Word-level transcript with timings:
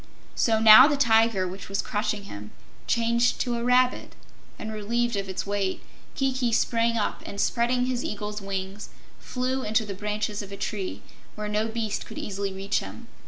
So 0.33 0.59
now 0.59 0.87
the 0.87 0.97
tiger 0.97 1.47
which 1.47 1.69
was 1.69 1.83
crushing 1.83 2.23
him 2.23 2.49
changed 2.87 3.39
to 3.41 3.53
a 3.55 3.63
rabbit, 3.63 4.15
and 4.57 4.73
relieved 4.73 5.15
of 5.15 5.29
its 5.29 5.45
weight, 5.45 5.83
Kiki 6.15 6.51
sprang 6.51 6.97
up 6.97 7.21
and, 7.23 7.39
spreading 7.39 7.85
his 7.85 8.03
eagle's 8.03 8.41
wings, 8.41 8.89
flew 9.19 9.61
into 9.61 9.85
the 9.85 9.93
branches 9.93 10.41
of 10.41 10.51
a 10.51 10.57
tree, 10.57 11.03
where 11.35 11.47
no 11.47 11.67
beast 11.67 12.07
could 12.07 12.17
easily 12.17 12.51
reach 12.51 12.79
him. 12.79 13.09